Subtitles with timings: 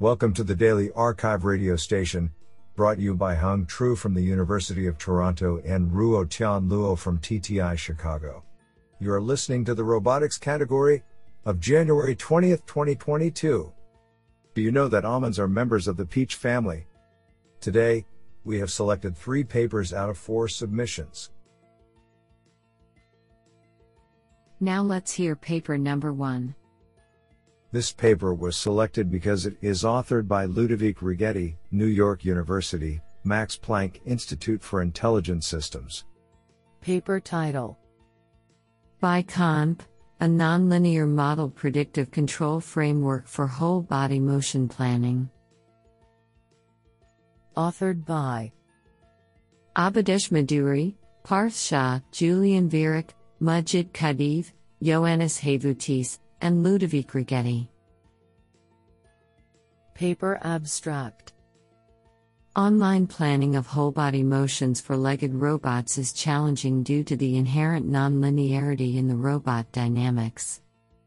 [0.00, 2.32] Welcome to the Daily Arxiv radio station,
[2.74, 7.20] brought you by Hung Tru from the University of Toronto and Ruo Tian Luo from
[7.20, 8.42] TTI Chicago.
[8.98, 11.04] You are listening to the robotics category
[11.44, 13.72] of January 20th, 2022.
[14.54, 16.88] Do you know that almonds are members of the peach family?
[17.60, 18.04] Today,
[18.42, 21.30] we have selected three papers out of four submissions.
[24.58, 26.56] Now let's hear paper number one.
[27.74, 33.58] This paper was selected because it is authored by Ludovic Righetti, New York University, Max
[33.58, 36.04] Planck Institute for Intelligent Systems.
[36.80, 37.76] Paper title
[39.02, 39.80] BiConMP,
[40.20, 45.28] a nonlinear model predictive control framework for whole body motion planning.
[47.56, 48.52] Authored by
[49.74, 53.08] Avadesh Meduri, Parth Shah, Julian Viereck,
[53.40, 57.68] Majid Khadiv, Ioannis Havoutis, and Ludovic Righetti.
[59.94, 61.32] Paper abstract
[62.54, 67.90] Online planning of whole body motions for legged robots is challenging due to the inherent
[67.90, 70.60] nonlinearity in the robot dynamics.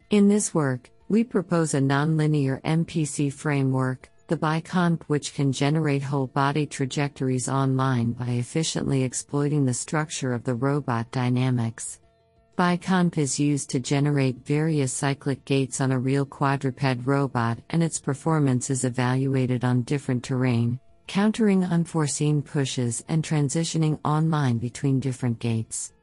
[0.09, 6.27] In this work, we propose a nonlinear MPC framework, the BiConMP, which can generate whole
[6.27, 11.99] body trajectories online by efficiently exploiting the structure of the robot dynamics.
[12.57, 17.99] BiConMP is used to generate various cyclic gaits on a real quadruped robot, and its
[17.99, 25.93] performance is evaluated on different terrain, countering unforeseen pushes and transitioning online between different gaits.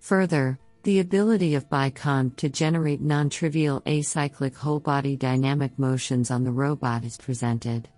[0.00, 6.42] Further, the ability of BiConMP to generate non trivial acyclic whole body dynamic motions on
[6.42, 7.88] the robot is presented.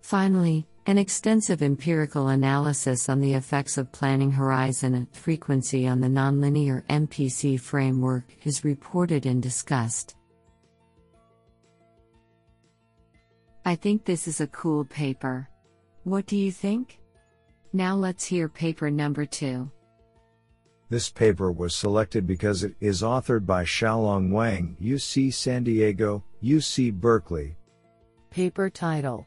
[0.00, 6.08] Finally, an extensive empirical analysis on the effects of planning horizon and frequency on the
[6.08, 10.16] nonlinear MPC framework is reported and discussed.
[13.64, 15.48] I think this is a cool paper.
[16.04, 16.98] What do you think?
[17.72, 19.70] Now let's hear paper number two.
[20.88, 26.92] This paper was selected because it is authored by Xiaolong Wang, UC San Diego, UC
[26.94, 27.54] Berkeley.
[28.30, 29.26] Paper title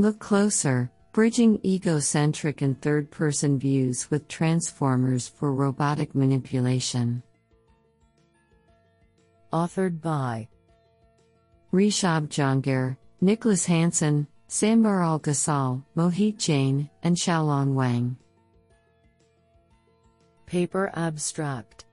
[0.00, 7.20] Look closer Bridging Egocentric and Third Person Views with Transformers for Robotic Manipulation.
[9.52, 10.46] Authored by
[11.72, 15.18] Rishab Jangir, Nicklas Hansen, Sambar Al
[15.96, 18.16] Mohit Jain, and Xiaolong Wang.
[20.46, 21.86] Paper abstract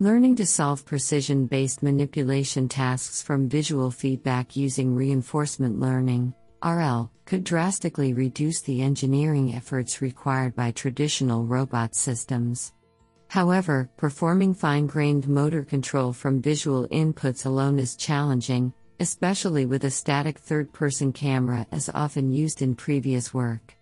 [0.00, 6.34] Learning to solve precision based manipulation tasks from visual feedback using reinforcement learning
[6.64, 12.72] RL, could drastically reduce the engineering efforts required by traditional robot systems.
[13.28, 19.90] However, performing fine grained motor control from visual inputs alone is challenging, especially with a
[19.90, 23.76] static third person camera as often used in previous work.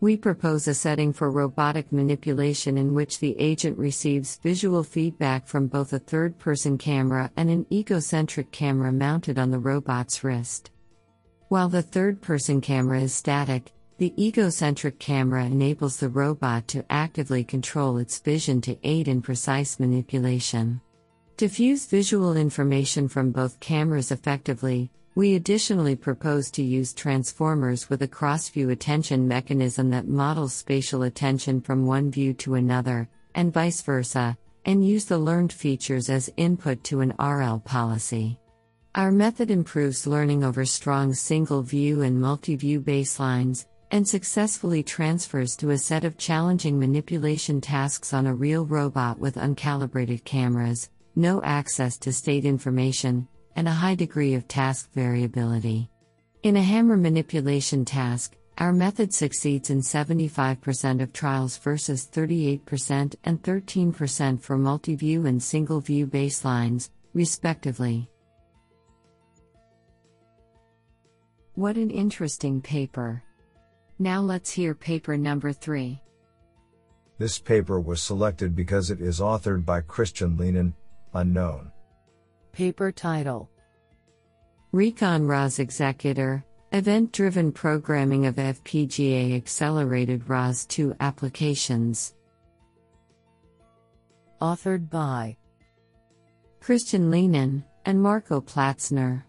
[0.00, 5.66] We propose a setting for robotic manipulation in which the agent receives visual feedback from
[5.66, 10.70] both a third person camera and an egocentric camera mounted on the robot's wrist.
[11.50, 17.42] While the third person camera is static, the egocentric camera enables the robot to actively
[17.42, 20.80] control its vision to aid in precise manipulation.
[21.38, 28.02] To fuse visual information from both cameras effectively, we additionally propose to use transformers with
[28.02, 33.82] a cross-view attention mechanism that models spatial attention from one view to another, and vice
[33.82, 38.38] versa, and use the learned features as input to an RL policy.
[38.96, 45.54] Our method improves learning over strong single view and multi view baselines, and successfully transfers
[45.56, 51.40] to a set of challenging manipulation tasks on a real robot with uncalibrated cameras, no
[51.44, 55.88] access to state information, and a high degree of task variability.
[56.42, 63.40] In a hammer manipulation task, our method succeeds in 75% of trials versus 38% and
[63.40, 68.10] 13% for multi view and single view baselines, respectively.
[71.60, 73.22] What an interesting paper.
[73.98, 76.00] Now let's hear paper number three.
[77.18, 80.72] This paper was selected because it is authored by Christian Lienen,
[81.12, 81.70] unknown.
[82.52, 83.50] Paper title
[84.72, 86.42] Recon ROS Executor
[86.72, 92.14] Event Driven Programming of FPGA Accelerated ROS 2 Applications.
[94.40, 95.36] Authored by
[96.58, 99.24] Christian Lienen and Marco Platzner.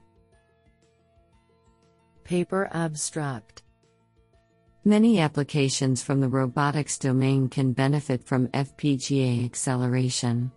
[2.31, 3.63] Paper Abstract
[4.85, 10.49] Many applications from the robotics domain can benefit from FPGA acceleration.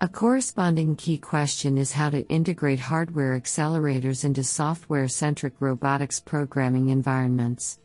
[0.00, 6.88] A corresponding key question is how to integrate hardware accelerators into software centric robotics programming
[6.88, 7.78] environments.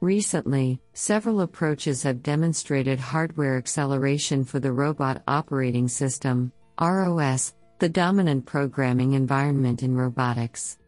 [0.00, 6.50] Recently, several approaches have demonstrated hardware acceleration for the Robot Operating System,
[6.80, 10.78] ROS, the dominant programming environment in robotics.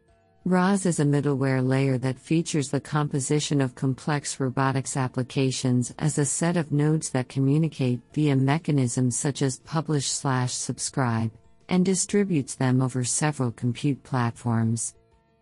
[0.50, 6.24] ROS is a middleware layer that features the composition of complex robotics applications as a
[6.24, 11.30] set of nodes that communicate via mechanisms such as publish slash subscribe,
[11.68, 14.96] and distributes them over several compute platforms.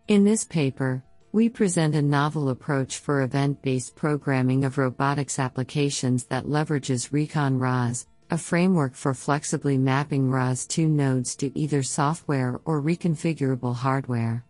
[0.07, 6.25] In this paper, we present a novel approach for event based programming of robotics applications
[6.25, 12.61] that leverages Recon ROS, a framework for flexibly mapping ROS 2 nodes to either software
[12.63, 14.45] or reconfigurable hardware.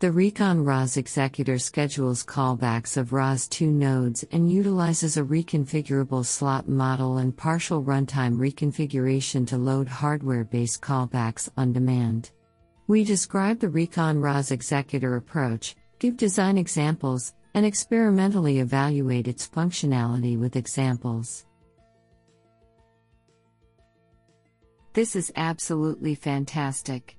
[0.00, 6.68] The Recon ROS executor schedules callbacks of ROS 2 nodes and utilizes a reconfigurable slot
[6.68, 12.30] model and partial runtime reconfiguration to load hardware based callbacks on demand.
[12.86, 20.38] We describe the Recon ROS executor approach, give design examples, and experimentally evaluate its functionality
[20.38, 21.44] with examples.
[24.92, 27.17] This is absolutely fantastic.